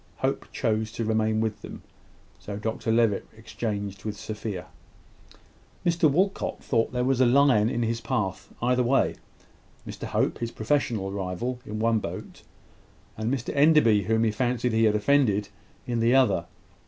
Hope 0.17 0.51
chose 0.51 0.91
to 0.93 1.05
remain 1.05 1.41
with 1.41 1.61
them; 1.61 1.83
so 2.39 2.57
Dr 2.57 2.91
Levitt 2.91 3.27
exchanged 3.37 4.03
with 4.03 4.17
Sophia. 4.17 4.65
Mr 5.85 6.09
Walcot 6.09 6.63
thought 6.63 6.91
there 6.91 7.03
was 7.03 7.21
a 7.21 7.25
lion 7.27 7.69
in 7.69 7.83
his 7.83 8.01
path 8.01 8.51
either 8.63 8.81
way 8.81 9.13
Mr 9.87 10.05
Hope, 10.07 10.39
his 10.39 10.49
professional 10.49 11.11
rival, 11.11 11.59
in 11.67 11.77
one 11.77 11.99
boat, 11.99 12.41
and 13.15 13.31
Mr 13.31 13.55
Enderby, 13.55 14.05
whom 14.05 14.23
he 14.23 14.31
fancied 14.31 14.73
he 14.73 14.85
had 14.85 14.95
offended, 14.95 15.49
in 15.85 15.99
the 15.99 16.15
other. 16.15 16.47